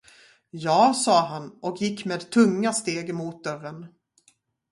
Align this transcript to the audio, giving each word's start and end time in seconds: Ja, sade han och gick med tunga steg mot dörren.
Ja, 0.51 0.93
sade 0.93 1.27
han 1.27 1.59
och 1.61 1.81
gick 1.81 2.05
med 2.05 2.31
tunga 2.31 2.73
steg 2.73 3.13
mot 3.13 3.43
dörren. 3.43 3.87